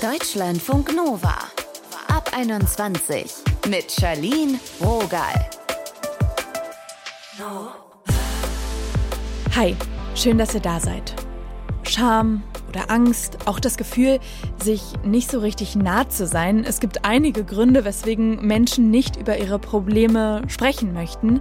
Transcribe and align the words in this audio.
Deutschlandfunk 0.00 0.94
Nova. 0.94 1.34
Ab 2.06 2.30
21 2.32 3.32
mit 3.68 3.90
Charlene 3.90 4.60
Rogal. 4.80 5.50
Hi, 9.56 9.74
schön, 10.14 10.38
dass 10.38 10.54
ihr 10.54 10.60
da 10.60 10.78
seid. 10.78 11.16
Scham 11.82 12.44
oder 12.68 12.92
Angst, 12.92 13.38
auch 13.46 13.58
das 13.58 13.76
Gefühl, 13.76 14.20
sich 14.62 14.82
nicht 15.02 15.32
so 15.32 15.40
richtig 15.40 15.74
nah 15.74 16.08
zu 16.08 16.28
sein. 16.28 16.62
Es 16.62 16.78
gibt 16.78 17.04
einige 17.04 17.42
Gründe, 17.42 17.84
weswegen 17.84 18.46
Menschen 18.46 18.92
nicht 18.92 19.16
über 19.16 19.38
ihre 19.38 19.58
Probleme 19.58 20.42
sprechen 20.46 20.92
möchten. 20.92 21.40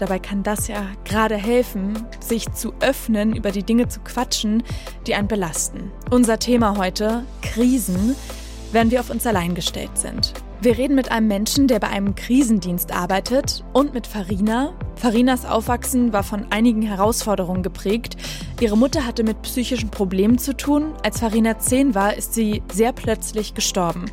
Dabei 0.00 0.18
kann 0.18 0.42
das 0.42 0.66
ja 0.66 0.86
gerade 1.04 1.36
helfen, 1.36 2.06
sich 2.20 2.50
zu 2.52 2.72
öffnen, 2.80 3.36
über 3.36 3.50
die 3.50 3.62
Dinge 3.62 3.86
zu 3.88 4.00
quatschen, 4.00 4.62
die 5.06 5.14
einen 5.14 5.28
belasten. 5.28 5.92
Unser 6.10 6.38
Thema 6.38 6.78
heute, 6.78 7.22
Krisen, 7.42 8.16
wenn 8.72 8.90
wir 8.90 9.00
auf 9.00 9.10
uns 9.10 9.26
allein 9.26 9.54
gestellt 9.54 9.98
sind. 9.98 10.32
Wir 10.62 10.78
reden 10.78 10.94
mit 10.94 11.10
einem 11.10 11.28
Menschen, 11.28 11.68
der 11.68 11.80
bei 11.80 11.88
einem 11.88 12.14
Krisendienst 12.14 12.94
arbeitet 12.94 13.62
und 13.74 13.92
mit 13.92 14.06
Farina. 14.06 14.72
Farinas 14.96 15.44
Aufwachsen 15.44 16.14
war 16.14 16.22
von 16.22 16.46
einigen 16.50 16.80
Herausforderungen 16.80 17.62
geprägt. 17.62 18.16
Ihre 18.58 18.78
Mutter 18.78 19.06
hatte 19.06 19.22
mit 19.22 19.42
psychischen 19.42 19.90
Problemen 19.90 20.38
zu 20.38 20.56
tun. 20.56 20.94
Als 21.02 21.20
Farina 21.20 21.58
zehn 21.58 21.94
war, 21.94 22.14
ist 22.14 22.32
sie 22.32 22.62
sehr 22.72 22.92
plötzlich 22.92 23.52
gestorben. 23.52 24.06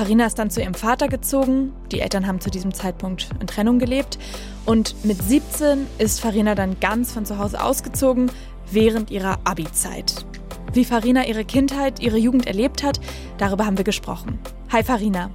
Farina 0.00 0.24
ist 0.24 0.38
dann 0.38 0.48
zu 0.48 0.62
ihrem 0.62 0.72
Vater 0.72 1.08
gezogen. 1.08 1.74
Die 1.92 2.00
Eltern 2.00 2.26
haben 2.26 2.40
zu 2.40 2.48
diesem 2.48 2.72
Zeitpunkt 2.72 3.28
in 3.38 3.46
Trennung 3.46 3.78
gelebt. 3.78 4.18
Und 4.64 4.94
mit 5.04 5.22
17 5.22 5.86
ist 5.98 6.22
Farina 6.22 6.54
dann 6.54 6.80
ganz 6.80 7.12
von 7.12 7.26
zu 7.26 7.36
Hause 7.36 7.62
ausgezogen 7.62 8.32
während 8.70 9.10
ihrer 9.10 9.40
Abi-Zeit. 9.44 10.24
Wie 10.72 10.86
Farina 10.86 11.26
ihre 11.26 11.44
Kindheit, 11.44 12.00
ihre 12.00 12.16
Jugend 12.16 12.46
erlebt 12.46 12.82
hat, 12.82 12.98
darüber 13.36 13.66
haben 13.66 13.76
wir 13.76 13.84
gesprochen. 13.84 14.38
Hi 14.72 14.82
Farina. 14.82 15.30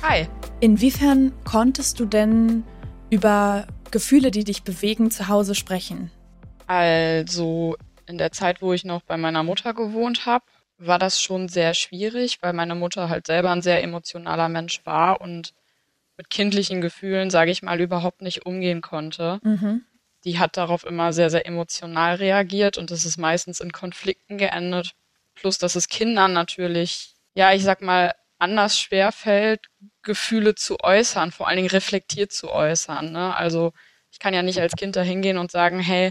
Hi. 0.00 0.26
Inwiefern 0.60 1.34
konntest 1.44 2.00
du 2.00 2.06
denn 2.06 2.64
über 3.10 3.66
Gefühle, 3.90 4.30
die 4.30 4.44
dich 4.44 4.62
bewegen, 4.62 5.10
zu 5.10 5.28
Hause 5.28 5.54
sprechen? 5.54 6.10
Also 6.66 7.76
in 8.06 8.16
der 8.16 8.32
Zeit, 8.32 8.62
wo 8.62 8.72
ich 8.72 8.86
noch 8.86 9.02
bei 9.02 9.18
meiner 9.18 9.42
Mutter 9.42 9.74
gewohnt 9.74 10.24
habe, 10.24 10.44
war 10.86 10.98
das 10.98 11.20
schon 11.20 11.48
sehr 11.48 11.74
schwierig, 11.74 12.38
weil 12.40 12.52
meine 12.52 12.74
Mutter 12.74 13.08
halt 13.08 13.26
selber 13.26 13.50
ein 13.50 13.62
sehr 13.62 13.82
emotionaler 13.82 14.48
Mensch 14.48 14.84
war 14.84 15.20
und 15.20 15.54
mit 16.16 16.30
kindlichen 16.30 16.80
Gefühlen, 16.80 17.30
sage 17.30 17.50
ich 17.50 17.62
mal, 17.62 17.80
überhaupt 17.80 18.22
nicht 18.22 18.46
umgehen 18.46 18.80
konnte. 18.80 19.40
Mhm. 19.42 19.84
Die 20.24 20.38
hat 20.38 20.56
darauf 20.56 20.84
immer 20.84 21.12
sehr, 21.12 21.30
sehr 21.30 21.46
emotional 21.46 22.16
reagiert 22.16 22.78
und 22.78 22.90
das 22.90 23.04
ist 23.04 23.16
meistens 23.16 23.60
in 23.60 23.72
Konflikten 23.72 24.38
geendet. 24.38 24.92
Plus, 25.34 25.58
dass 25.58 25.74
es 25.74 25.88
Kindern 25.88 26.32
natürlich, 26.32 27.14
ja, 27.34 27.52
ich 27.52 27.64
sag 27.64 27.80
mal, 27.80 28.12
anders 28.38 28.78
schwerfällt, 28.78 29.60
Gefühle 30.02 30.54
zu 30.54 30.80
äußern, 30.80 31.30
vor 31.32 31.48
allen 31.48 31.56
Dingen 31.56 31.70
reflektiert 31.70 32.32
zu 32.32 32.50
äußern. 32.50 33.12
Ne? 33.12 33.34
Also 33.36 33.72
ich 34.10 34.18
kann 34.18 34.34
ja 34.34 34.42
nicht 34.42 34.60
als 34.60 34.74
Kind 34.74 34.96
da 34.96 35.02
hingehen 35.02 35.38
und 35.38 35.50
sagen, 35.50 35.78
hey, 35.78 36.10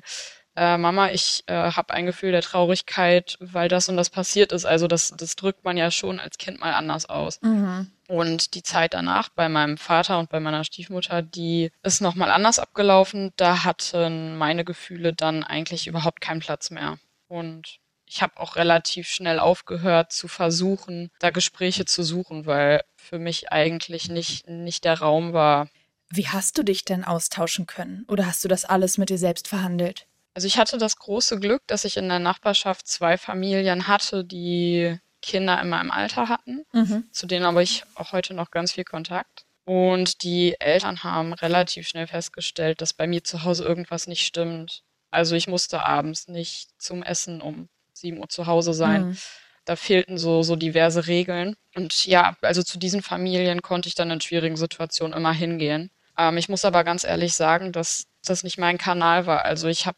äh, 0.56 0.78
Mama, 0.78 1.12
ich 1.12 1.44
äh, 1.48 1.54
habe 1.54 1.94
ein 1.94 2.06
Gefühl 2.06 2.32
der 2.32 2.42
Traurigkeit, 2.42 3.38
weil 3.40 3.70
das 3.70 3.88
und 3.88 3.98
das 3.98 4.10
passiert 4.10 4.52
ist. 4.52 4.66
Also 4.66 4.88
das, 4.88 5.14
das 5.18 5.36
drückt 5.36 5.64
man 5.64 5.78
ja 5.78 5.92
schon 5.92 6.20
als 6.20 6.38
Kind 6.38 6.60
mal 6.60 6.74
anders 6.74 7.06
aus. 7.08 7.42
Mhm. 7.42 7.92
Und 8.08 8.56
die 8.56 8.64
Zeit 8.64 8.94
danach 8.94 9.30
bei 9.30 9.48
meinem 9.48 9.78
Vater 9.78 10.20
und 10.20 10.30
bei 10.30 10.42
meiner 10.42 10.66
Stiefmutter, 10.66 11.22
die 11.22 11.72
ist 11.84 12.02
nochmal 12.02 12.30
anders 12.30 12.60
abgelaufen. 12.60 13.32
Da 13.38 13.64
hatten 13.64 14.38
meine 14.38 14.66
Gefühle 14.66 15.14
dann 15.14 15.44
eigentlich 15.44 15.88
überhaupt 15.88 16.20
keinen 16.20 16.42
Platz 16.42 16.72
mehr. 16.72 16.98
Und 17.30 17.80
ich 18.06 18.22
habe 18.22 18.38
auch 18.42 18.58
relativ 18.58 19.08
schnell 19.08 19.40
aufgehört 19.40 20.12
zu 20.12 20.28
versuchen, 20.28 21.12
da 21.20 21.30
Gespräche 21.30 21.86
zu 21.86 22.04
suchen, 22.04 22.46
weil 22.46 22.82
für 22.98 23.20
mich 23.20 23.54
eigentlich 23.54 24.10
nicht, 24.10 24.50
nicht 24.50 24.84
der 24.84 25.00
Raum 25.00 25.32
war. 25.32 25.70
Wie 26.10 26.28
hast 26.28 26.58
du 26.58 26.64
dich 26.64 26.84
denn 26.84 27.06
austauschen 27.06 27.68
können? 27.68 28.04
Oder 28.10 28.26
hast 28.26 28.44
du 28.44 28.50
das 28.50 28.66
alles 28.66 28.98
mit 28.98 29.10
dir 29.10 29.18
selbst 29.18 29.48
verhandelt? 29.48 30.08
Also 30.34 30.48
ich 30.48 30.58
hatte 30.58 30.78
das 30.78 30.98
große 30.98 31.40
Glück, 31.40 31.62
dass 31.68 31.86
ich 31.86 31.98
in 31.98 32.08
der 32.08 32.20
Nachbarschaft 32.20 32.88
zwei 32.88 33.18
Familien 33.18 33.88
hatte, 33.88 34.24
die 34.24 34.98
Kinder 35.22 35.62
in 35.62 35.70
meinem 35.70 35.92
Alter 35.92 36.30
hatten. 36.30 36.66
Mhm. 36.72 37.06
Zu 37.12 37.28
denen 37.28 37.46
habe 37.46 37.64
ich 37.64 37.84
auch 37.96 38.12
heute 38.12 38.34
noch 38.34 38.52
ganz 38.52 38.74
viel 38.74 38.84
Kontakt. 38.86 39.46
Und 39.66 40.24
die 40.24 40.56
Eltern 40.60 41.04
haben 41.04 41.34
relativ 41.34 41.88
schnell 41.88 42.08
festgestellt, 42.08 42.82
dass 42.82 42.94
bei 42.94 43.08
mir 43.08 43.24
zu 43.24 43.44
Hause 43.44 43.64
irgendwas 43.64 44.08
nicht 44.08 44.26
stimmt. 44.26 44.84
Also 45.12 45.36
ich 45.36 45.48
musste 45.48 45.86
abends 45.86 46.28
nicht 46.28 46.70
zum 46.82 47.04
Essen 47.04 47.42
um 47.42 47.70
7 47.94 48.18
Uhr 48.18 48.30
zu 48.30 48.48
Hause 48.48 48.74
sein. 48.74 49.10
Mhm. 49.10 49.18
Da 49.66 49.76
fehlten 49.76 50.18
so, 50.18 50.42
so 50.42 50.56
diverse 50.56 51.06
Regeln. 51.06 51.56
Und 51.76 52.06
ja, 52.08 52.36
also 52.42 52.64
zu 52.64 52.80
diesen 52.80 53.04
Familien 53.04 53.62
konnte 53.62 53.88
ich 53.88 53.96
dann 53.96 54.10
in 54.10 54.22
schwierigen 54.22 54.58
Situationen 54.58 55.16
immer 55.16 55.34
hingehen. 55.34 55.92
Ähm, 56.18 56.38
ich 56.38 56.50
muss 56.50 56.66
aber 56.66 56.84
ganz 56.84 57.04
ehrlich 57.04 57.36
sagen, 57.36 57.72
dass 57.72 58.08
das 58.26 58.44
nicht 58.44 58.58
mein 58.58 58.80
Kanal 58.80 59.28
war. 59.28 59.46
Also 59.46 59.68
ich 59.68 59.86
habe 59.86 59.98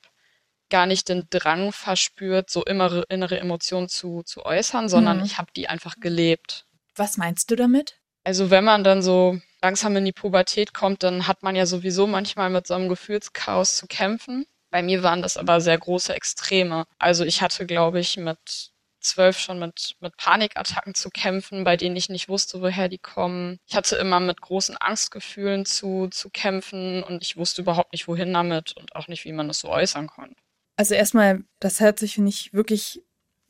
gar 0.74 0.88
nicht 0.88 1.08
den 1.08 1.28
Drang 1.30 1.72
verspürt, 1.72 2.50
so 2.50 2.66
innere, 2.66 3.06
innere 3.08 3.40
Emotionen 3.40 3.90
zu, 3.90 4.24
zu 4.24 4.44
äußern, 4.44 4.90
sondern 4.90 5.20
mhm. 5.20 5.26
ich 5.26 5.38
habe 5.38 5.52
die 5.56 5.70
einfach 5.70 5.98
gelebt. 6.00 6.66
Was 6.96 7.18
meinst 7.18 7.52
du 7.52 7.56
damit? 7.56 8.00
Also 8.24 8.50
wenn 8.50 8.64
man 8.64 8.84
dann 8.84 9.04
so 9.04 9.40
langsam 9.62 9.96
in 9.98 10.06
die 10.06 10.12
Pubertät 10.12 10.74
kommt, 10.74 11.04
dann 11.04 11.28
hat 11.28 11.44
man 11.44 11.56
ja 11.56 11.68
sowieso 11.68 12.08
manchmal 12.08 12.50
mit 12.50 12.66
so 12.66 12.74
einem 12.74 12.90
Gefühlschaos 12.90 13.78
zu 13.78 13.86
kämpfen. 13.86 14.48
Bei 14.72 14.82
mir 14.82 15.04
waren 15.04 15.22
das 15.22 15.38
aber 15.38 15.62
sehr 15.62 15.78
große 15.78 16.16
Extreme. 16.16 16.86
Also 16.98 17.24
ich 17.24 17.44
hatte, 17.44 17.68
glaube 17.68 18.00
ich, 18.00 18.18
mit 18.18 18.72
zwölf 19.00 19.38
schon 19.38 19.60
mit, 19.60 19.96
mit 20.00 20.18
Panikattacken 20.18 20.96
zu 20.96 21.12
kämpfen, 21.12 21.64
bei 21.64 21.78
denen 21.78 21.96
ich 21.96 22.10
nicht 22.10 22.30
wusste, 22.30 22.62
woher 22.62 22.90
die 22.90 22.98
kommen. 22.98 23.60
Ich 23.68 23.76
hatte 23.76 23.98
immer 23.98 24.20
mit 24.20 24.42
großen 24.42 24.76
Angstgefühlen 24.78 25.68
zu, 25.68 26.08
zu 26.08 26.32
kämpfen 26.32 27.04
und 27.04 27.22
ich 27.22 27.38
wusste 27.38 27.62
überhaupt 27.62 27.92
nicht, 27.92 28.08
wohin 28.08 28.34
damit 28.34 28.76
und 28.76 28.96
auch 28.96 29.08
nicht, 29.08 29.26
wie 29.26 29.34
man 29.34 29.48
das 29.48 29.60
so 29.60 29.70
äußern 29.70 30.08
konnte. 30.08 30.43
Also 30.76 30.96
erstmal, 30.96 31.44
das 31.60 31.80
hört 31.80 32.00
sich, 32.00 32.16
finde 32.16 32.30
ich, 32.30 32.54
wirklich 32.54 33.02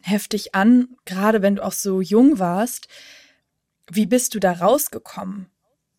heftig 0.01 0.53
an, 0.53 0.89
gerade 1.05 1.41
wenn 1.41 1.55
du 1.55 1.63
auch 1.63 1.71
so 1.71 2.01
jung 2.01 2.39
warst. 2.39 2.87
Wie 3.89 4.05
bist 4.05 4.35
du 4.35 4.39
da 4.39 4.51
rausgekommen? 4.51 5.49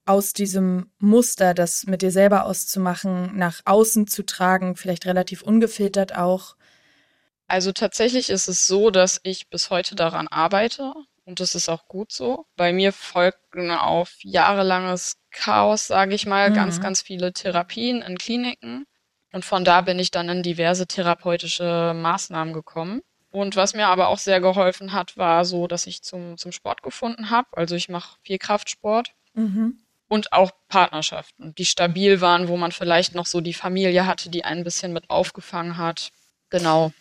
Aus 0.06 0.34
diesem 0.34 0.90
Muster, 0.98 1.54
das 1.54 1.86
mit 1.86 2.02
dir 2.02 2.10
selber 2.10 2.44
auszumachen, 2.44 3.36
nach 3.38 3.62
außen 3.64 4.06
zu 4.06 4.24
tragen, 4.24 4.76
vielleicht 4.76 5.06
relativ 5.06 5.40
ungefiltert 5.42 6.14
auch? 6.14 6.56
Also 7.46 7.72
tatsächlich 7.72 8.28
ist 8.28 8.48
es 8.48 8.66
so, 8.66 8.90
dass 8.90 9.20
ich 9.22 9.48
bis 9.48 9.70
heute 9.70 9.94
daran 9.94 10.28
arbeite 10.28 10.92
und 11.24 11.40
das 11.40 11.54
ist 11.54 11.68
auch 11.68 11.88
gut 11.88 12.12
so. 12.12 12.46
Bei 12.56 12.72
mir 12.72 12.92
folgten 12.92 13.70
auf 13.70 14.16
jahrelanges 14.20 15.16
Chaos, 15.30 15.86
sage 15.86 16.14
ich 16.14 16.26
mal, 16.26 16.50
mhm. 16.50 16.54
ganz, 16.54 16.80
ganz 16.80 17.00
viele 17.00 17.32
Therapien 17.32 18.02
in 18.02 18.18
Kliniken. 18.18 18.86
Und 19.34 19.44
von 19.44 19.64
da 19.64 19.80
bin 19.80 19.98
ich 19.98 20.12
dann 20.12 20.28
in 20.28 20.44
diverse 20.44 20.86
therapeutische 20.86 21.92
Maßnahmen 21.92 22.54
gekommen. 22.54 23.02
Und 23.32 23.56
was 23.56 23.74
mir 23.74 23.88
aber 23.88 24.06
auch 24.06 24.18
sehr 24.18 24.40
geholfen 24.40 24.92
hat, 24.92 25.16
war 25.16 25.44
so, 25.44 25.66
dass 25.66 25.88
ich 25.88 26.04
zum, 26.04 26.38
zum 26.38 26.52
Sport 26.52 26.82
gefunden 26.82 27.30
habe. 27.30 27.48
Also 27.50 27.74
ich 27.74 27.88
mache 27.88 28.16
viel 28.22 28.38
Kraftsport. 28.38 29.08
Mhm. 29.32 29.80
Und 30.06 30.32
auch 30.32 30.52
Partnerschaften, 30.68 31.52
die 31.56 31.64
stabil 31.64 32.20
waren, 32.20 32.46
wo 32.46 32.56
man 32.56 32.70
vielleicht 32.70 33.16
noch 33.16 33.26
so 33.26 33.40
die 33.40 33.54
Familie 33.54 34.06
hatte, 34.06 34.30
die 34.30 34.44
ein 34.44 34.62
bisschen 34.62 34.92
mit 34.92 35.10
aufgefangen 35.10 35.78
hat. 35.78 36.10
Genau. 36.50 36.92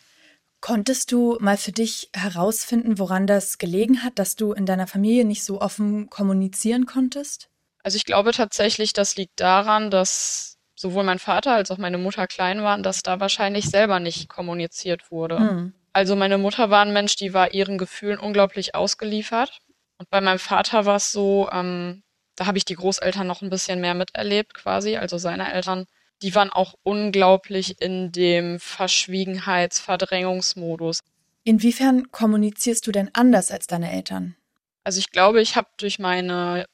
Konntest 0.60 1.12
du 1.12 1.38
mal 1.40 1.58
für 1.58 1.72
dich 1.72 2.10
herausfinden, 2.16 2.98
woran 2.98 3.28
das 3.28 3.60
gelegen 3.60 4.02
hat, 4.02 4.18
dass 4.18 4.36
du 4.36 4.54
in 4.54 4.66
deiner 4.66 4.88
Familie 4.88 5.26
nicht 5.26 5.44
so 5.44 5.62
offen 5.62 6.10
kommunizieren 6.10 6.88
konntest? 6.88 7.50
Also 7.84 7.96
ich 7.96 8.06
glaube 8.06 8.32
tatsächlich, 8.32 8.92
das 8.92 9.18
liegt 9.18 9.40
daran, 9.40 9.92
dass 9.92 10.54
sowohl 10.76 11.04
mein 11.04 11.20
Vater 11.20 11.54
als 11.54 11.72
auch 11.72 11.78
meine 11.78 11.98
Mutter 11.98 12.28
klein 12.28 12.64
waren, 12.64 12.84
dass 12.84 13.04
da 13.04 13.20
wahrscheinlich 13.20 13.70
selber 13.70 14.00
nicht 14.00 14.30
kommuniziert 14.30 15.12
wurde. 15.12 15.40
Mhm. 15.40 15.74
Also 15.94 16.16
meine 16.16 16.38
Mutter 16.38 16.70
war 16.70 16.84
ein 16.84 16.94
Mensch, 16.94 17.16
die 17.16 17.34
war 17.34 17.54
ihren 17.54 17.78
Gefühlen 17.78 18.20
unglaublich 18.20 18.76
ausgeliefert. 18.76 19.60
Und 20.00 20.10
bei 20.10 20.22
meinem 20.22 20.40
Vater 20.40 20.86
war 20.86 20.96
es 20.96 21.12
so, 21.12 21.50
ähm, 21.52 22.02
da 22.36 22.48
habe 22.48 22.58
ich 22.58 22.66
die 22.66 22.74
Großeltern 22.76 23.28
noch 23.28 23.44
ein 23.44 23.52
bisschen 23.52 23.80
mehr 23.80 23.94
miterlebt 23.94 24.56
quasi, 24.56 24.98
also 24.98 25.20
seine 25.20 25.54
Eltern. 25.54 25.86
Die 26.24 26.34
waren 26.34 26.50
auch 26.50 26.74
unglaublich 26.84 27.80
in 27.80 28.12
dem 28.12 28.60
Verschwiegenheits-Verdrängungsmodus. 28.60 31.02
Inwiefern 31.44 32.10
kommunizierst 32.12 32.88
du 32.88 32.92
denn 32.92 33.12
anders 33.14 33.52
als 33.52 33.68
deine 33.68 33.92
Eltern? 33.92 34.36
Also 34.84 34.98
ich 35.00 35.12
glaube, 35.12 35.42
ich 35.42 35.56
habe 35.56 35.68
durch 35.78 36.00
meine 36.00 36.66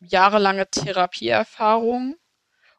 jahrelange 0.00 0.70
Therapieerfahrung 0.70 2.14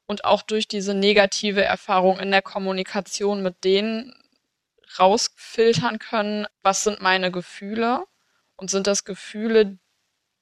und 0.09 0.25
auch 0.25 0.41
durch 0.41 0.67
diese 0.67 0.95
negative 0.95 1.63
Erfahrung 1.63 2.17
in 2.19 2.31
der 2.31 2.41
Kommunikation 2.41 3.43
mit 3.43 3.63
denen 3.63 4.11
rausfiltern 4.97 5.99
können, 5.99 6.47
was 6.63 6.83
sind 6.83 6.99
meine 6.99 7.29
Gefühle 7.31 8.05
und 8.55 8.71
sind 8.71 8.87
das 8.87 9.05
Gefühle, 9.05 9.77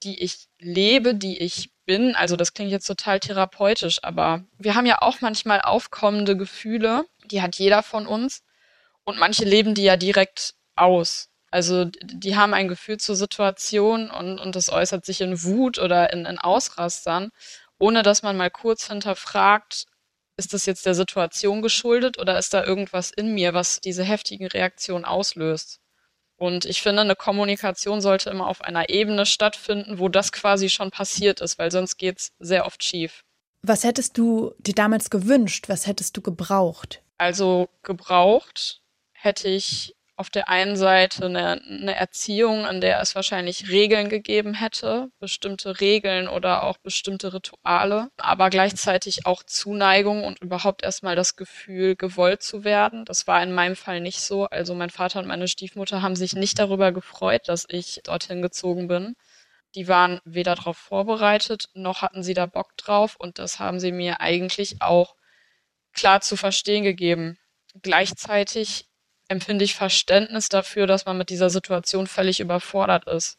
die 0.02 0.22
ich 0.22 0.48
lebe, 0.58 1.14
die 1.14 1.36
ich 1.36 1.70
bin. 1.84 2.14
Also 2.14 2.34
das 2.34 2.54
klingt 2.54 2.70
jetzt 2.70 2.86
total 2.86 3.20
therapeutisch, 3.20 4.02
aber 4.02 4.42
wir 4.56 4.74
haben 4.74 4.86
ja 4.86 5.02
auch 5.02 5.20
manchmal 5.20 5.60
aufkommende 5.60 6.34
Gefühle, 6.34 7.04
die 7.26 7.42
hat 7.42 7.56
jeder 7.56 7.82
von 7.82 8.06
uns 8.06 8.42
und 9.04 9.18
manche 9.18 9.44
leben 9.44 9.74
die 9.74 9.84
ja 9.84 9.98
direkt 9.98 10.54
aus. 10.76 11.28
Also 11.50 11.84
die 11.84 12.36
haben 12.36 12.54
ein 12.54 12.68
Gefühl 12.68 12.96
zur 12.96 13.16
Situation 13.16 14.10
und, 14.10 14.38
und 14.38 14.56
das 14.56 14.70
äußert 14.70 15.04
sich 15.04 15.20
in 15.20 15.42
Wut 15.42 15.78
oder 15.78 16.10
in, 16.10 16.24
in 16.24 16.38
Ausrastern, 16.38 17.32
ohne 17.78 18.02
dass 18.02 18.22
man 18.22 18.36
mal 18.36 18.50
kurz 18.50 18.88
hinterfragt, 18.88 19.86
ist 20.36 20.52
das 20.52 20.66
jetzt 20.66 20.86
der 20.86 20.94
Situation 20.94 21.62
geschuldet 21.62 22.18
oder 22.18 22.38
ist 22.38 22.54
da 22.54 22.64
irgendwas 22.64 23.10
in 23.10 23.34
mir, 23.34 23.54
was 23.54 23.80
diese 23.80 24.04
heftigen 24.04 24.46
Reaktionen 24.46 25.04
auslöst? 25.04 25.80
Und 26.36 26.64
ich 26.64 26.80
finde, 26.82 27.02
eine 27.02 27.16
Kommunikation 27.16 28.00
sollte 28.00 28.30
immer 28.30 28.46
auf 28.46 28.62
einer 28.62 28.88
Ebene 28.88 29.26
stattfinden, 29.26 29.98
wo 29.98 30.08
das 30.08 30.30
quasi 30.30 30.68
schon 30.68 30.92
passiert 30.92 31.40
ist, 31.40 31.58
weil 31.58 31.72
sonst 31.72 31.96
geht's 31.96 32.32
sehr 32.38 32.64
oft 32.64 32.84
schief. 32.84 33.24
Was 33.62 33.82
hättest 33.82 34.16
du 34.16 34.54
dir 34.58 34.74
damals 34.74 35.10
gewünscht? 35.10 35.68
Was 35.68 35.88
hättest 35.88 36.16
du 36.16 36.22
gebraucht? 36.22 37.02
Also 37.18 37.68
gebraucht 37.82 38.80
hätte 39.12 39.48
ich 39.48 39.96
auf 40.18 40.30
der 40.30 40.48
einen 40.48 40.76
Seite 40.76 41.26
eine, 41.26 41.62
eine, 41.62 41.94
Erziehung, 41.94 42.66
in 42.66 42.80
der 42.80 43.00
es 43.00 43.14
wahrscheinlich 43.14 43.70
Regeln 43.70 44.08
gegeben 44.08 44.52
hätte, 44.52 45.10
bestimmte 45.20 45.80
Regeln 45.80 46.26
oder 46.26 46.64
auch 46.64 46.76
bestimmte 46.78 47.32
Rituale, 47.32 48.10
aber 48.16 48.50
gleichzeitig 48.50 49.26
auch 49.26 49.44
Zuneigung 49.44 50.24
und 50.24 50.40
überhaupt 50.40 50.82
erstmal 50.82 51.14
das 51.14 51.36
Gefühl, 51.36 51.94
gewollt 51.94 52.42
zu 52.42 52.64
werden. 52.64 53.04
Das 53.04 53.28
war 53.28 53.40
in 53.44 53.52
meinem 53.52 53.76
Fall 53.76 54.00
nicht 54.00 54.20
so. 54.20 54.46
Also 54.46 54.74
mein 54.74 54.90
Vater 54.90 55.20
und 55.20 55.28
meine 55.28 55.46
Stiefmutter 55.46 56.02
haben 56.02 56.16
sich 56.16 56.32
nicht 56.32 56.58
darüber 56.58 56.90
gefreut, 56.90 57.42
dass 57.46 57.64
ich 57.68 58.00
dorthin 58.02 58.42
gezogen 58.42 58.88
bin. 58.88 59.14
Die 59.76 59.86
waren 59.86 60.20
weder 60.24 60.56
darauf 60.56 60.78
vorbereitet, 60.78 61.68
noch 61.74 62.02
hatten 62.02 62.24
sie 62.24 62.34
da 62.34 62.46
Bock 62.46 62.76
drauf 62.76 63.14
und 63.16 63.38
das 63.38 63.60
haben 63.60 63.78
sie 63.78 63.92
mir 63.92 64.20
eigentlich 64.20 64.82
auch 64.82 65.14
klar 65.92 66.20
zu 66.22 66.36
verstehen 66.36 66.82
gegeben. 66.82 67.38
Gleichzeitig 67.82 68.88
empfinde 69.28 69.64
ich 69.64 69.74
Verständnis 69.74 70.48
dafür, 70.48 70.86
dass 70.86 71.04
man 71.06 71.18
mit 71.18 71.30
dieser 71.30 71.50
Situation 71.50 72.06
völlig 72.06 72.40
überfordert 72.40 73.06
ist. 73.06 73.38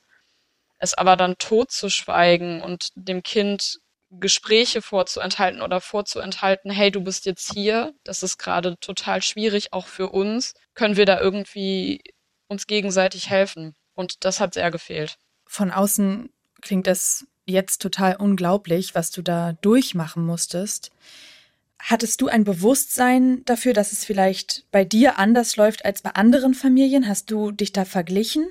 Es 0.77 0.94
aber 0.94 1.18
dann 1.18 1.38
totzuschweigen 1.38 2.62
und 2.62 2.89
dem 2.95 3.21
Kind 3.24 3.80
Gespräche 4.12 4.81
vorzuenthalten 4.81 5.62
oder 5.62 5.81
vorzuenthalten, 5.81 6.71
hey, 6.71 6.89
du 6.89 7.01
bist 7.01 7.25
jetzt 7.25 7.53
hier, 7.53 7.94
das 8.03 8.24
ist 8.24 8.38
gerade 8.38 8.75
total 8.80 9.21
schwierig, 9.21 9.71
auch 9.71 9.88
für 9.88 10.09
uns, 10.09 10.53
können 10.74 10.97
wir 10.97 11.06
da 11.06 11.19
irgendwie 11.19 12.01
uns 12.47 12.65
gegenseitig 12.65 13.30
helfen. 13.30 13.75
Und 13.94 14.25
das 14.25 14.39
hat 14.39 14.56
sehr 14.56 14.71
gefehlt. 14.71 15.18
Von 15.45 15.71
außen 15.71 16.30
klingt 16.62 16.88
das 16.88 17.27
jetzt 17.45 17.81
total 17.81 18.15
unglaublich, 18.15 18.95
was 18.95 19.12
du 19.12 19.21
da 19.21 19.53
durchmachen 19.62 20.25
musstest. 20.25 20.92
Hattest 21.80 22.22
du 22.22 22.28
ein 22.28 22.44
Bewusstsein 22.44 23.44
dafür, 23.46 23.74
dass 23.74 23.94
es 23.94 24.04
vielleicht 24.04 24.66
bei 24.72 24.84
dir 24.84 25.18
anders 25.18 25.56
läuft 25.56 25.86
als 25.86 26.02
bei 26.02 26.12
anderen 26.12 26.54
Familien? 26.54 27.08
Hast 27.08 27.31
du 27.31 27.52
dich 27.52 27.72
da 27.72 27.86
verglichen? 27.86 28.48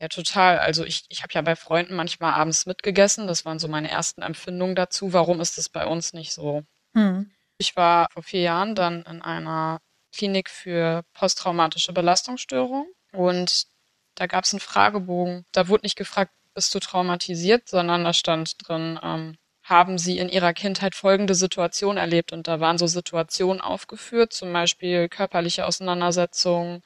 Ja, 0.00 0.08
total. 0.08 0.58
Also 0.58 0.84
ich, 0.84 1.06
ich 1.08 1.22
habe 1.22 1.32
ja 1.32 1.40
bei 1.40 1.56
Freunden 1.56 1.94
manchmal 1.94 2.34
abends 2.34 2.66
mitgegessen. 2.66 3.26
Das 3.26 3.46
waren 3.46 3.58
so 3.58 3.68
meine 3.68 3.90
ersten 3.90 4.20
Empfindungen 4.20 4.76
dazu. 4.76 5.14
Warum 5.14 5.40
ist 5.40 5.56
es 5.56 5.70
bei 5.70 5.86
uns 5.86 6.12
nicht 6.12 6.32
so? 6.32 6.62
Hm. 6.94 7.30
Ich 7.56 7.76
war 7.76 8.08
vor 8.12 8.22
vier 8.22 8.42
Jahren 8.42 8.74
dann 8.74 9.02
in 9.02 9.22
einer 9.22 9.80
Klinik 10.12 10.50
für 10.50 11.04
posttraumatische 11.14 11.92
Belastungsstörung 11.92 12.86
und 13.12 13.66
da 14.14 14.26
gab 14.26 14.44
es 14.44 14.52
einen 14.52 14.60
Fragebogen. 14.60 15.44
Da 15.52 15.68
wurde 15.68 15.84
nicht 15.84 15.96
gefragt, 15.96 16.32
bist 16.54 16.74
du 16.74 16.78
traumatisiert, 16.78 17.68
sondern 17.68 18.04
da 18.04 18.12
stand 18.12 18.68
drin, 18.68 18.98
ähm, 19.02 19.38
haben 19.64 19.98
sie 19.98 20.18
in 20.18 20.28
ihrer 20.28 20.52
Kindheit 20.52 20.94
folgende 20.94 21.34
Situation 21.34 21.96
erlebt. 21.96 22.32
Und 22.32 22.46
da 22.48 22.60
waren 22.60 22.78
so 22.78 22.86
Situationen 22.86 23.60
aufgeführt, 23.60 24.32
zum 24.32 24.52
Beispiel 24.52 25.08
körperliche 25.08 25.66
Auseinandersetzungen, 25.66 26.82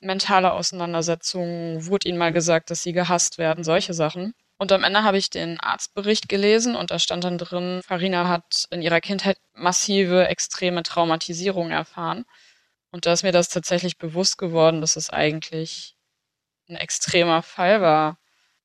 mentale 0.00 0.52
Auseinandersetzungen, 0.52 1.86
wurde 1.86 2.08
ihnen 2.08 2.18
mal 2.18 2.32
gesagt, 2.32 2.70
dass 2.70 2.82
sie 2.82 2.92
gehasst 2.92 3.38
werden, 3.38 3.64
solche 3.64 3.94
Sachen. 3.94 4.34
Und 4.58 4.72
am 4.72 4.82
Ende 4.82 5.04
habe 5.04 5.18
ich 5.18 5.30
den 5.30 5.60
Arztbericht 5.60 6.28
gelesen 6.28 6.74
und 6.74 6.90
da 6.90 6.98
stand 6.98 7.22
dann 7.22 7.38
drin, 7.38 7.80
Farina 7.86 8.28
hat 8.28 8.64
in 8.70 8.82
ihrer 8.82 9.00
Kindheit 9.00 9.38
massive, 9.54 10.26
extreme 10.26 10.82
Traumatisierung 10.82 11.70
erfahren. 11.70 12.24
Und 12.90 13.06
da 13.06 13.12
ist 13.12 13.22
mir 13.22 13.32
das 13.32 13.48
tatsächlich 13.48 13.98
bewusst 13.98 14.38
geworden, 14.38 14.80
dass 14.80 14.96
es 14.96 15.10
eigentlich 15.10 15.96
ein 16.68 16.76
extremer 16.76 17.42
Fall 17.42 17.80
war, 17.80 18.18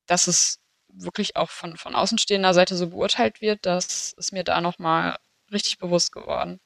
dass 0.08 0.28
es 0.28 0.62
wirklich 0.95 1.36
auch 1.36 1.50
von, 1.50 1.78
von 1.78 1.95
außenstehender 1.95 2.54
Seite 2.54 2.75
so 2.75 2.90
beurteilt 2.90 3.42
wird, 3.42 3.66
das 3.66 4.13
ist 4.13 4.31
mir 4.31 4.44
da 4.44 4.62
nochmal 4.62 5.18
richtig 5.51 5.78
bewusst 5.78 6.12
geworden. 6.12 6.60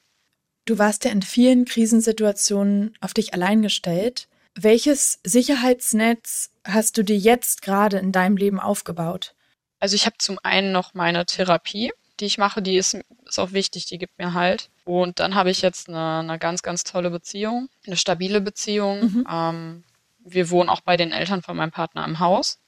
Du 0.64 0.78
warst 0.78 1.04
ja 1.04 1.10
in 1.10 1.22
vielen 1.22 1.64
Krisensituationen 1.64 2.94
auf 3.00 3.14
dich 3.14 3.32
allein 3.32 3.62
gestellt. 3.62 4.28
Welches 4.54 5.20
Sicherheitsnetz 5.24 6.50
hast 6.66 6.98
du 6.98 7.04
dir 7.04 7.16
jetzt 7.16 7.62
gerade 7.62 7.98
in 7.98 8.12
deinem 8.12 8.36
Leben 8.36 8.60
aufgebaut? 8.60 9.34
Also 9.80 9.94
ich 9.94 10.06
habe 10.06 10.16
zum 10.18 10.38
einen 10.42 10.72
noch 10.72 10.94
meine 10.94 11.24
Therapie, 11.24 11.92
die 12.20 12.26
ich 12.26 12.38
mache, 12.38 12.60
die 12.60 12.76
ist, 12.76 12.98
ist 13.24 13.38
auch 13.38 13.52
wichtig, 13.52 13.86
die 13.86 13.98
gibt 13.98 14.18
mir 14.18 14.34
halt. 14.34 14.70
Und 14.84 15.20
dann 15.20 15.34
habe 15.34 15.50
ich 15.50 15.62
jetzt 15.62 15.88
eine, 15.88 16.18
eine 16.18 16.38
ganz, 16.38 16.62
ganz 16.62 16.84
tolle 16.84 17.10
Beziehung, 17.10 17.68
eine 17.86 17.96
stabile 17.96 18.40
Beziehung. 18.40 19.00
Mhm. 19.00 19.26
Ähm, 19.30 19.84
wir 20.18 20.50
wohnen 20.50 20.68
auch 20.68 20.80
bei 20.80 20.96
den 20.96 21.12
Eltern 21.12 21.42
von 21.42 21.56
meinem 21.56 21.70
Partner 21.70 22.04
im 22.04 22.18
Haus. 22.18 22.58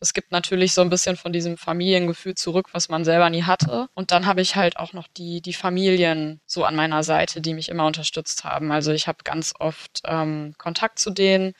Es 0.00 0.12
gibt 0.12 0.32
natürlich 0.32 0.72
so 0.72 0.80
ein 0.80 0.90
bisschen 0.90 1.16
von 1.16 1.32
diesem 1.32 1.56
Familiengefühl 1.56 2.34
zurück, 2.34 2.68
was 2.72 2.88
man 2.88 3.04
selber 3.04 3.30
nie 3.30 3.44
hatte. 3.44 3.88
Und 3.94 4.10
dann 4.10 4.26
habe 4.26 4.40
ich 4.40 4.56
halt 4.56 4.76
auch 4.76 4.92
noch 4.92 5.08
die, 5.08 5.40
die 5.40 5.54
Familien 5.54 6.40
so 6.46 6.64
an 6.64 6.76
meiner 6.76 7.02
Seite, 7.02 7.40
die 7.40 7.54
mich 7.54 7.68
immer 7.68 7.86
unterstützt 7.86 8.44
haben. 8.44 8.72
Also 8.72 8.92
ich 8.92 9.08
habe 9.08 9.18
ganz 9.24 9.54
oft 9.58 10.00
ähm, 10.04 10.54
Kontakt 10.58 10.98
zu 10.98 11.10
denen. 11.10 11.54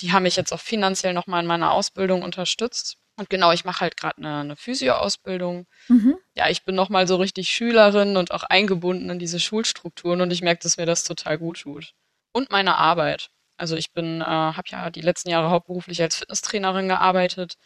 Die 0.00 0.12
haben 0.12 0.22
mich 0.22 0.36
jetzt 0.36 0.52
auch 0.52 0.60
finanziell 0.60 1.12
nochmal 1.12 1.42
in 1.42 1.46
meiner 1.46 1.72
Ausbildung 1.72 2.22
unterstützt. 2.22 2.96
Und 3.16 3.28
genau, 3.28 3.52
ich 3.52 3.64
mache 3.64 3.80
halt 3.80 3.96
gerade 3.96 4.18
eine, 4.18 4.40
eine 4.40 4.56
Physio-Ausbildung. 4.56 5.66
Mhm. 5.88 6.16
Ja, 6.34 6.48
ich 6.48 6.64
bin 6.64 6.74
nochmal 6.74 7.06
so 7.06 7.16
richtig 7.16 7.50
Schülerin 7.50 8.16
und 8.16 8.32
auch 8.32 8.42
eingebunden 8.44 9.10
in 9.10 9.18
diese 9.18 9.38
Schulstrukturen 9.38 10.20
und 10.22 10.32
ich 10.32 10.42
merke, 10.42 10.62
dass 10.62 10.78
mir 10.78 10.86
das 10.86 11.04
total 11.04 11.38
gut 11.38 11.60
tut. 11.60 11.94
Und 12.32 12.50
meine 12.50 12.76
Arbeit. 12.76 13.30
Also 13.56 13.76
ich 13.76 13.92
bin, 13.92 14.20
äh, 14.20 14.24
habe 14.24 14.68
ja 14.68 14.90
die 14.90 15.00
letzten 15.00 15.30
Jahre 15.30 15.50
hauptberuflich 15.50 16.00
als 16.02 16.16
Fitnesstrainerin 16.16 16.88
gearbeitet 16.88 17.56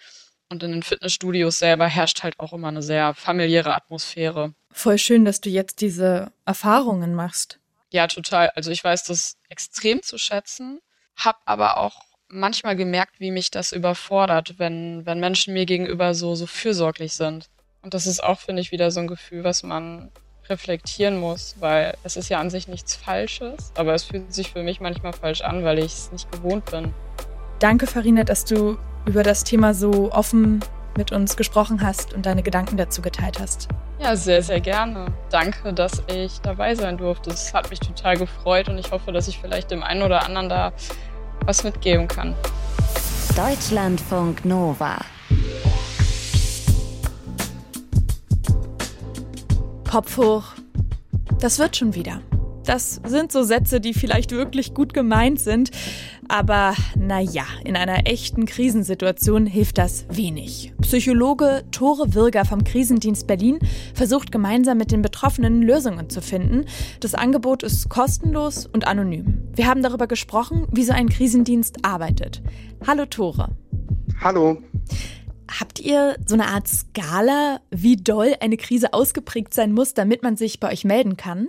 und 0.48 0.62
in 0.62 0.72
den 0.72 0.82
Fitnessstudios 0.82 1.58
selber 1.58 1.86
herrscht 1.86 2.22
halt 2.22 2.38
auch 2.38 2.52
immer 2.52 2.68
eine 2.68 2.82
sehr 2.82 3.14
familiäre 3.14 3.74
Atmosphäre. 3.74 4.54
Voll 4.70 4.98
schön, 4.98 5.24
dass 5.24 5.40
du 5.40 5.48
jetzt 5.48 5.80
diese 5.80 6.32
Erfahrungen 6.44 7.14
machst. 7.14 7.58
Ja, 7.90 8.06
total. 8.06 8.50
Also 8.50 8.70
ich 8.70 8.82
weiß 8.82 9.04
das 9.04 9.36
extrem 9.48 10.02
zu 10.02 10.18
schätzen, 10.18 10.80
habe 11.16 11.38
aber 11.46 11.78
auch 11.78 12.02
manchmal 12.28 12.76
gemerkt, 12.76 13.20
wie 13.20 13.30
mich 13.30 13.50
das 13.50 13.72
überfordert, 13.72 14.58
wenn, 14.58 15.06
wenn 15.06 15.20
Menschen 15.20 15.54
mir 15.54 15.66
gegenüber 15.66 16.14
so, 16.14 16.34
so 16.34 16.46
fürsorglich 16.46 17.14
sind. 17.14 17.48
Und 17.82 17.94
das 17.94 18.06
ist 18.06 18.22
auch, 18.22 18.40
finde 18.40 18.62
ich, 18.62 18.72
wieder 18.72 18.90
so 18.90 19.00
ein 19.00 19.06
Gefühl, 19.06 19.44
was 19.44 19.62
man 19.62 20.10
reflektieren 20.50 21.18
muss, 21.18 21.56
weil 21.60 21.94
es 22.02 22.16
ist 22.16 22.28
ja 22.28 22.40
an 22.40 22.50
sich 22.50 22.68
nichts 22.68 22.94
Falsches, 22.94 23.72
aber 23.76 23.94
es 23.94 24.04
fühlt 24.04 24.32
sich 24.32 24.52
für 24.52 24.62
mich 24.62 24.80
manchmal 24.80 25.12
falsch 25.12 25.42
an, 25.42 25.64
weil 25.64 25.78
ich 25.78 25.92
es 25.92 26.12
nicht 26.12 26.30
gewohnt 26.32 26.64
bin. 26.70 26.92
Danke, 27.58 27.86
Farina, 27.86 28.24
dass 28.24 28.44
du 28.44 28.76
über 29.06 29.22
das 29.22 29.44
Thema 29.44 29.72
so 29.72 30.12
offen 30.12 30.60
mit 30.96 31.12
uns 31.12 31.36
gesprochen 31.36 31.82
hast 31.82 32.14
und 32.14 32.26
deine 32.26 32.42
Gedanken 32.42 32.76
dazu 32.76 33.02
geteilt 33.02 33.38
hast. 33.40 33.68
Ja, 33.98 34.16
sehr, 34.16 34.42
sehr 34.42 34.60
gerne. 34.60 35.06
Danke, 35.30 35.72
dass 35.72 36.02
ich 36.08 36.40
dabei 36.40 36.74
sein 36.74 36.98
durfte. 36.98 37.30
Es 37.30 37.54
hat 37.54 37.70
mich 37.70 37.80
total 37.80 38.16
gefreut 38.16 38.68
und 38.68 38.78
ich 38.78 38.90
hoffe, 38.90 39.12
dass 39.12 39.28
ich 39.28 39.38
vielleicht 39.38 39.70
dem 39.70 39.82
einen 39.82 40.02
oder 40.02 40.24
anderen 40.24 40.48
da 40.48 40.72
was 41.44 41.64
mitgeben 41.64 42.08
kann. 42.08 42.34
Deutschlandfunk 43.36 44.44
Nova. 44.44 44.96
Kopf 49.96 50.18
hoch. 50.18 50.44
Das 51.40 51.58
wird 51.58 51.74
schon 51.74 51.94
wieder. 51.94 52.20
Das 52.66 53.00
sind 53.06 53.32
so 53.32 53.42
Sätze, 53.42 53.80
die 53.80 53.94
vielleicht 53.94 54.30
wirklich 54.30 54.74
gut 54.74 54.92
gemeint 54.92 55.40
sind, 55.40 55.70
aber 56.28 56.74
naja, 56.98 57.44
in 57.64 57.76
einer 57.76 58.06
echten 58.06 58.44
Krisensituation 58.44 59.46
hilft 59.46 59.78
das 59.78 60.04
wenig. 60.10 60.74
Psychologe 60.82 61.64
Tore 61.70 62.12
Wirger 62.12 62.44
vom 62.44 62.62
Krisendienst 62.62 63.26
Berlin 63.26 63.58
versucht 63.94 64.32
gemeinsam 64.32 64.76
mit 64.76 64.92
den 64.92 65.00
Betroffenen 65.00 65.62
Lösungen 65.62 66.10
zu 66.10 66.20
finden. 66.20 66.66
Das 67.00 67.14
Angebot 67.14 67.62
ist 67.62 67.88
kostenlos 67.88 68.66
und 68.66 68.86
anonym. 68.86 69.48
Wir 69.54 69.66
haben 69.66 69.82
darüber 69.82 70.06
gesprochen, 70.06 70.66
wie 70.72 70.84
so 70.84 70.92
ein 70.92 71.08
Krisendienst 71.08 71.86
arbeitet. 71.86 72.42
Hallo 72.86 73.06
Tore. 73.06 73.48
Hallo. 74.20 74.58
Habt 75.48 75.78
ihr 75.78 76.16
so 76.26 76.34
eine 76.34 76.48
Art 76.48 76.68
Skala, 76.68 77.60
wie 77.70 77.96
doll 77.96 78.34
eine 78.40 78.56
Krise 78.56 78.92
ausgeprägt 78.92 79.54
sein 79.54 79.72
muss, 79.72 79.94
damit 79.94 80.22
man 80.22 80.36
sich 80.36 80.60
bei 80.60 80.72
euch 80.72 80.84
melden 80.84 81.16
kann? 81.16 81.48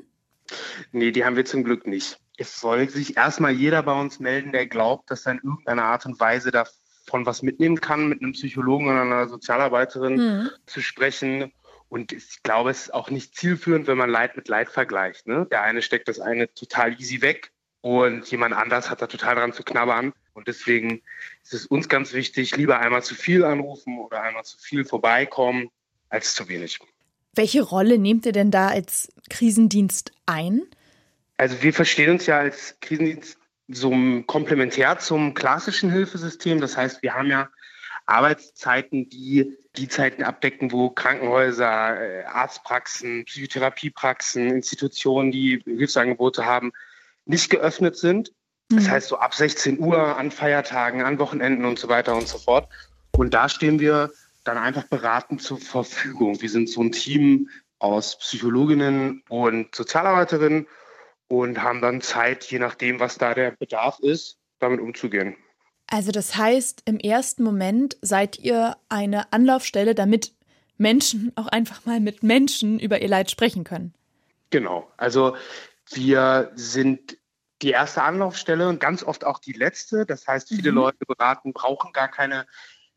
Nee, 0.92 1.12
die 1.12 1.26
haben 1.26 1.36
wir 1.36 1.46
zum 1.46 1.64
Glück 1.64 1.88
nicht. 1.88 2.20
Es 2.38 2.60
soll 2.60 2.90
sich 2.90 3.18
erstmal 3.18 3.52
jeder 3.52 3.82
bei 3.84 4.00
uns 4.00 4.20
melden, 4.20 4.52
der 4.52 4.68
glaubt, 4.68 5.10
dass 5.10 5.26
er 5.26 5.34
in 5.34 5.42
irgendeiner 5.44 5.84
Art 5.84 6.06
und 6.06 6.20
Weise 6.20 6.52
davon 6.52 7.26
was 7.26 7.42
mitnehmen 7.42 7.82
kann, 7.82 8.08
mit 8.08 8.22
einem 8.22 8.34
Psychologen 8.34 8.88
oder 8.88 9.02
einer 9.02 9.28
Sozialarbeiterin 9.28 10.16
mhm. 10.16 10.50
zu 10.68 10.82
sprechen. 10.82 11.52
Und 11.90 12.12
ich 12.12 12.44
glaube, 12.44 12.70
es 12.70 12.84
ist 12.84 12.94
auch 12.94 13.10
nicht 13.10 13.36
zielführend, 13.36 13.88
wenn 13.88 13.98
man 13.98 14.10
Leid 14.10 14.36
mit 14.38 14.48
Leid 14.48 14.70
vergleicht. 14.70 15.26
Ne? 15.26 15.48
Der 15.50 15.64
eine 15.64 15.82
steckt 15.82 16.08
das 16.08 16.20
eine 16.20 16.54
total 16.54 17.00
easy 17.00 17.22
weg 17.22 17.52
und 17.82 18.30
jemand 18.30 18.54
anders 18.54 18.90
hat 18.90 19.02
da 19.02 19.08
total 19.08 19.36
dran 19.36 19.54
zu 19.54 19.64
knabbern. 19.64 20.14
Und 20.38 20.48
deswegen 20.48 21.02
ist 21.44 21.56
es 21.56 21.66
uns 21.66 21.90
ganz 21.90 22.14
wichtig, 22.14 22.56
lieber 22.56 22.78
einmal 22.78 23.02
zu 23.02 23.16
viel 23.16 23.44
anrufen 23.44 23.98
oder 23.98 24.22
einmal 24.22 24.46
zu 24.46 24.60
viel 24.60 24.86
vorbeikommen, 24.86 25.72
als 26.10 26.36
zu 26.36 26.48
wenig. 26.48 26.80
Welche 27.34 27.64
Rolle 27.64 27.98
nehmt 27.98 28.28
ihr 28.28 28.34
denn 28.34 28.52
da 28.52 28.68
als 28.68 29.12
Krisendienst 29.32 30.12
ein? 30.28 30.62
Also 31.38 31.64
wir 31.64 31.74
verstehen 31.74 32.12
uns 32.12 32.28
ja 32.28 32.38
als 32.38 32.78
Krisendienst 32.82 33.40
so 33.68 33.92
komplementär 34.28 35.00
zum 35.00 35.34
klassischen 35.34 35.92
Hilfesystem. 35.92 36.62
Das 36.62 36.78
heißt, 36.78 37.02
wir 37.02 37.16
haben 37.16 37.32
ja 37.32 37.50
Arbeitszeiten, 38.06 39.10
die 39.10 39.58
die 39.76 39.88
Zeiten 39.88 40.22
abdecken, 40.22 40.72
wo 40.72 40.92
Krankenhäuser, 40.92 42.00
äh, 42.00 42.24
Arztpraxen, 42.26 43.26
Psychotherapiepraxen, 43.26 44.52
Institutionen, 44.52 45.32
die 45.32 45.64
Hilfsangebote 45.66 46.46
haben, 46.46 46.74
nicht 47.26 47.50
geöffnet 47.50 47.98
sind. 47.98 48.34
Das 48.70 48.86
mhm. 48.86 48.92
heißt 48.92 49.08
so 49.08 49.18
ab 49.18 49.34
16 49.34 49.80
Uhr 49.80 50.18
an 50.18 50.32
Feiertagen, 50.32 51.02
an 51.02 51.20
Wochenenden 51.20 51.66
und 51.66 51.80
so 51.80 51.88
weiter 51.88 52.16
und 52.16 52.28
so 52.28 52.38
fort. 52.38 52.70
Und 53.16 53.34
da 53.34 53.50
stehen 53.50 53.80
wir 53.80 54.12
dann 54.44 54.58
einfach 54.58 54.84
beratend 54.84 55.42
zur 55.42 55.60
Verfügung. 55.60 56.42
Wir 56.42 56.50
sind 56.50 56.70
so 56.70 56.82
ein 56.82 56.92
Team 56.92 57.50
aus 57.80 58.18
Psychologinnen 58.20 59.24
und 59.30 59.74
Sozialarbeiterinnen 59.76 60.68
und 61.28 61.62
haben 61.62 61.82
dann 61.82 62.02
Zeit, 62.02 62.46
je 62.46 62.60
nachdem, 62.60 63.00
was 63.00 63.18
da 63.18 63.34
der 63.34 63.52
Bedarf 63.52 64.00
ist, 64.00 64.38
damit 64.60 64.80
umzugehen. 64.80 65.36
Also 65.88 66.12
das 66.12 66.36
heißt, 66.36 66.84
im 66.86 67.00
ersten 67.00 67.44
Moment 67.44 67.98
seid 68.02 68.40
ihr 68.40 68.76
eine 68.90 69.32
Anlaufstelle, 69.32 69.96
damit 69.96 70.34
Menschen 70.78 71.32
auch 71.36 71.48
einfach 71.48 71.86
mal 71.86 72.00
mit 72.00 72.24
Menschen 72.24 72.80
über 72.80 73.02
ihr 73.02 73.08
Leid 73.08 73.32
sprechen 73.32 73.64
können. 73.64 73.94
Genau. 74.50 74.90
Also 74.98 75.36
wir 75.92 76.52
sind 76.56 77.18
die 77.62 77.72
erste 77.72 78.04
Anlaufstelle 78.04 78.68
und 78.70 78.80
ganz 78.80 79.04
oft 79.04 79.26
auch 79.26 79.40
die 79.40 79.54
letzte. 79.54 80.06
Das 80.06 80.28
heißt, 80.28 80.50
viele 80.50 80.72
mhm. 80.72 80.78
Leute 80.78 81.06
beraten, 81.06 81.54
brauchen 81.54 81.92
gar 81.94 82.08
keine, 82.08 82.46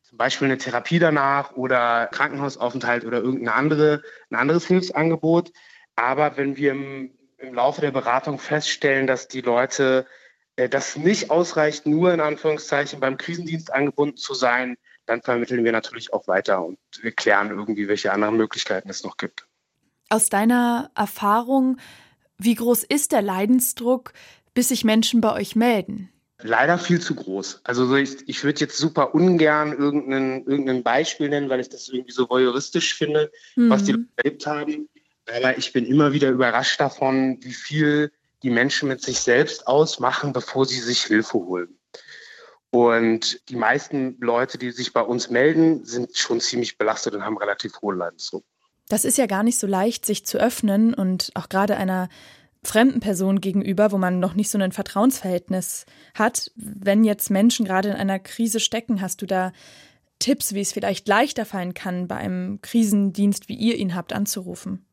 zum 0.02 0.18
Beispiel 0.18 0.46
eine 0.46 0.58
Therapie 0.58 0.98
danach 0.98 1.52
oder 1.52 2.08
Krankenhausaufenthalt 2.08 3.04
oder 3.04 3.18
irgendein 3.18 3.54
andere, 3.54 4.02
ein 4.30 4.36
anderes 4.36 4.66
Hilfsangebot. 4.66 5.52
Aber 5.96 6.36
wenn 6.36 6.56
wir 6.56 6.72
im, 6.72 7.12
im 7.38 7.54
Laufe 7.54 7.80
der 7.80 7.90
Beratung 7.90 8.38
feststellen, 8.38 9.06
dass 9.06 9.28
die 9.28 9.40
Leute 9.40 10.06
äh, 10.56 10.68
das 10.68 10.96
nicht 10.96 11.30
ausreicht, 11.30 11.86
nur 11.86 12.12
in 12.12 12.20
Anführungszeichen 12.20 13.00
beim 13.00 13.16
Krisendienst 13.16 13.72
angebunden 13.72 14.16
zu 14.16 14.34
sein, 14.34 14.76
dann 15.06 15.22
vermitteln 15.22 15.64
wir 15.64 15.72
natürlich 15.72 16.12
auch 16.12 16.28
weiter 16.28 16.64
und 16.64 16.78
wir 17.00 17.12
klären 17.12 17.50
irgendwie, 17.50 17.88
welche 17.88 18.12
anderen 18.12 18.36
Möglichkeiten 18.36 18.90
es 18.90 19.02
noch 19.02 19.16
gibt. 19.16 19.46
Aus 20.08 20.28
deiner 20.28 20.90
Erfahrung, 20.94 21.78
wie 22.38 22.54
groß 22.54 22.84
ist 22.84 23.12
der 23.12 23.22
Leidensdruck, 23.22 24.12
bis 24.54 24.68
sich 24.68 24.84
Menschen 24.84 25.20
bei 25.20 25.32
euch 25.32 25.56
melden? 25.56 26.10
Leider 26.42 26.78
viel 26.78 27.00
zu 27.00 27.14
groß. 27.14 27.60
Also 27.64 27.94
ich, 27.96 28.26
ich 28.26 28.42
würde 28.44 28.60
jetzt 28.60 28.78
super 28.78 29.14
ungern 29.14 29.76
irgendein, 29.76 30.44
irgendein 30.46 30.82
Beispiel 30.82 31.28
nennen, 31.28 31.50
weil 31.50 31.60
ich 31.60 31.68
das 31.68 31.88
irgendwie 31.88 32.12
so 32.12 32.28
voyeuristisch 32.28 32.94
finde, 32.94 33.30
mhm. 33.56 33.70
was 33.70 33.84
die 33.84 33.92
Leute 33.92 34.08
erlebt 34.16 34.46
haben. 34.46 34.88
Aber 35.28 35.58
ich 35.58 35.72
bin 35.72 35.84
immer 35.84 36.12
wieder 36.12 36.30
überrascht 36.30 36.80
davon, 36.80 37.38
wie 37.42 37.52
viel 37.52 38.10
die 38.42 38.50
Menschen 38.50 38.88
mit 38.88 39.02
sich 39.02 39.20
selbst 39.20 39.66
ausmachen, 39.66 40.32
bevor 40.32 40.64
sie 40.64 40.80
sich 40.80 41.04
Hilfe 41.04 41.38
holen. 41.38 41.78
Und 42.70 43.40
die 43.48 43.56
meisten 43.56 44.16
Leute, 44.20 44.56
die 44.56 44.70
sich 44.70 44.92
bei 44.92 45.02
uns 45.02 45.28
melden, 45.28 45.84
sind 45.84 46.16
schon 46.16 46.40
ziemlich 46.40 46.78
belastet 46.78 47.14
und 47.14 47.24
haben 47.24 47.36
relativ 47.36 47.80
hohe 47.82 47.94
Leidensdruck. 47.94 48.44
Das 48.88 49.04
ist 49.04 49.18
ja 49.18 49.26
gar 49.26 49.42
nicht 49.42 49.58
so 49.58 49.66
leicht, 49.66 50.06
sich 50.06 50.24
zu 50.24 50.38
öffnen 50.38 50.94
und 50.94 51.30
auch 51.34 51.48
gerade 51.48 51.76
einer 51.76 52.08
fremden 52.62 53.00
Person 53.00 53.40
gegenüber, 53.40 53.90
wo 53.92 53.98
man 53.98 54.20
noch 54.20 54.34
nicht 54.34 54.50
so 54.50 54.58
ein 54.58 54.72
Vertrauensverhältnis 54.72 55.86
hat. 56.14 56.50
Wenn 56.56 57.04
jetzt 57.04 57.30
Menschen 57.30 57.64
gerade 57.64 57.88
in 57.88 57.96
einer 57.96 58.18
Krise 58.18 58.60
stecken, 58.60 59.00
hast 59.00 59.22
du 59.22 59.26
da 59.26 59.52
Tipps, 60.18 60.52
wie 60.52 60.60
es 60.60 60.72
vielleicht 60.72 61.08
leichter 61.08 61.46
fallen 61.46 61.74
kann, 61.74 62.06
bei 62.06 62.16
einem 62.16 62.60
Krisendienst, 62.60 63.48
wie 63.48 63.54
ihr 63.54 63.76
ihn 63.76 63.94
habt, 63.94 64.12
anzurufen? 64.12 64.84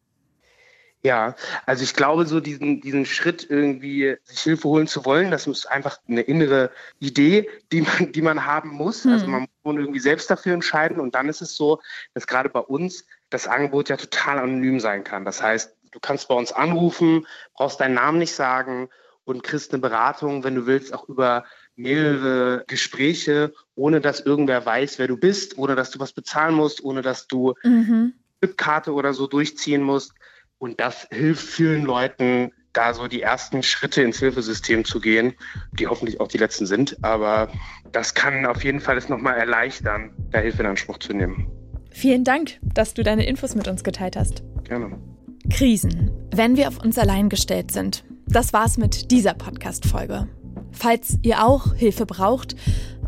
Ja, 1.03 1.35
also 1.65 1.83
ich 1.83 1.93
glaube, 1.93 2.25
so 2.25 2.39
diesen, 2.39 2.81
diesen 2.81 3.05
Schritt 3.05 3.45
irgendwie 3.49 4.17
sich 4.23 4.41
Hilfe 4.41 4.67
holen 4.67 4.87
zu 4.87 5.05
wollen, 5.05 5.29
das 5.31 5.45
ist 5.45 5.65
einfach 5.65 5.99
eine 6.07 6.21
innere 6.21 6.71
Idee, 6.99 7.47
die 7.71 7.81
man, 7.81 8.11
die 8.11 8.21
man 8.21 8.45
haben 8.45 8.71
muss. 8.71 9.05
Also 9.05 9.09
hm. 9.09 9.13
Also 9.13 9.27
man 9.27 9.47
muss 9.63 9.75
irgendwie 9.75 9.99
selbst 9.99 10.29
dafür 10.29 10.53
entscheiden. 10.53 10.99
Und 10.99 11.15
dann 11.15 11.29
ist 11.29 11.41
es 11.41 11.55
so, 11.55 11.79
dass 12.13 12.25
gerade 12.25 12.49
bei 12.49 12.59
uns 12.59 13.05
das 13.29 13.47
Angebot 13.47 13.89
ja 13.89 13.97
total 13.97 14.39
anonym 14.39 14.79
sein 14.79 15.03
kann. 15.03 15.23
Das 15.23 15.41
heißt, 15.41 15.76
du 15.97 16.01
kannst 16.01 16.27
bei 16.27 16.35
uns 16.35 16.51
anrufen, 16.51 17.25
brauchst 17.55 17.79
deinen 17.79 17.95
Namen 17.95 18.19
nicht 18.19 18.33
sagen 18.33 18.89
und 19.25 19.41
kriegst 19.43 19.73
eine 19.73 19.81
Beratung, 19.81 20.43
wenn 20.43 20.53
du 20.53 20.67
willst, 20.67 20.93
auch 20.93 21.09
über 21.09 21.43
mehrere 21.75 22.63
Gespräche, 22.67 23.53
ohne 23.75 23.99
dass 23.99 24.19
irgendwer 24.19 24.63
weiß, 24.65 24.99
wer 24.99 25.07
du 25.07 25.17
bist, 25.17 25.57
ohne 25.57 25.75
dass 25.75 25.89
du 25.89 25.99
was 25.99 26.13
bezahlen 26.13 26.55
musst, 26.55 26.83
ohne 26.83 27.01
dass 27.01 27.27
du 27.27 27.55
mhm. 27.63 28.13
Karte 28.57 28.93
oder 28.93 29.13
so 29.13 29.27
durchziehen 29.27 29.81
musst. 29.81 30.13
Und 30.59 30.79
das 30.79 31.07
hilft 31.11 31.47
vielen 31.47 31.83
Leuten, 31.83 32.51
da 32.73 32.93
so 32.93 33.07
die 33.07 33.23
ersten 33.23 33.63
Schritte 33.63 34.03
ins 34.03 34.19
Hilfesystem 34.19 34.85
zu 34.85 34.99
gehen, 34.99 35.33
die 35.71 35.87
hoffentlich 35.87 36.19
auch 36.19 36.27
die 36.27 36.37
letzten 36.37 36.67
sind. 36.67 37.03
Aber 37.03 37.49
das 37.91 38.13
kann 38.13 38.45
auf 38.45 38.63
jeden 38.63 38.79
Fall 38.79 38.97
es 38.97 39.09
nochmal 39.09 39.37
erleichtern, 39.37 40.13
da 40.29 40.39
Hilfe 40.39 40.61
in 40.61 40.69
Anspruch 40.69 40.99
zu 40.99 41.13
nehmen. 41.13 41.51
Vielen 41.91 42.23
Dank, 42.23 42.59
dass 42.61 42.93
du 42.93 43.01
deine 43.01 43.25
Infos 43.25 43.55
mit 43.55 43.67
uns 43.67 43.83
geteilt 43.83 44.15
hast. 44.15 44.43
Gerne. 44.63 45.16
Krisen, 45.49 46.11
wenn 46.31 46.57
wir 46.57 46.67
auf 46.67 46.83
uns 46.83 46.97
allein 46.97 47.29
gestellt 47.29 47.71
sind. 47.71 48.03
Das 48.27 48.53
war's 48.53 48.77
mit 48.77 49.11
dieser 49.11 49.33
Podcast-Folge. 49.33 50.27
Falls 50.71 51.17
ihr 51.23 51.45
auch 51.45 51.73
Hilfe 51.73 52.05
braucht, 52.05 52.55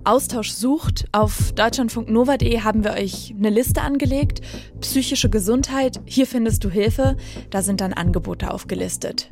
Austausch 0.06 0.52
sucht, 0.52 1.06
auf 1.12 1.52
deutschlandfunknova.de 1.52 2.62
haben 2.62 2.84
wir 2.84 2.94
euch 2.94 3.36
eine 3.38 3.50
Liste 3.50 3.82
angelegt. 3.82 4.42
Psychische 4.80 5.30
Gesundheit, 5.30 6.00
hier 6.06 6.26
findest 6.26 6.64
du 6.64 6.70
Hilfe. 6.70 7.18
Da 7.50 7.62
sind 7.62 7.82
dann 7.82 7.94
Angebote 7.94 8.52
aufgelistet. 8.52 9.30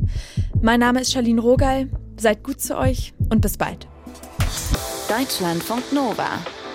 Mein 0.62 0.80
Name 0.80 1.02
ist 1.02 1.14
Charlene 1.14 1.42
Rogal. 1.42 1.90
Seid 2.18 2.44
gut 2.44 2.60
zu 2.60 2.78
euch 2.78 3.14
und 3.30 3.42
bis 3.42 3.58
bald. 3.58 3.88
Deutschlandfunk 5.08 5.94
Nova 5.94 6.26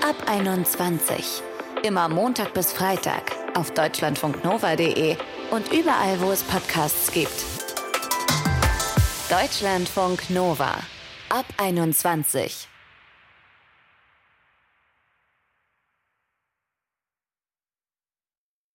ab 0.02 0.16
21. 0.26 1.42
Immer 1.84 2.08
Montag 2.08 2.54
bis 2.54 2.72
Freitag 2.72 3.32
auf 3.54 3.72
deutschlandfunknova.de 3.72 5.16
und 5.52 5.70
überall, 5.72 6.20
wo 6.20 6.32
es 6.32 6.42
Podcasts 6.42 7.12
gibt. 7.12 7.44
Deutschlandfunk 9.30 10.30
Nova 10.30 10.78
ab 11.28 11.46
21. 11.58 12.71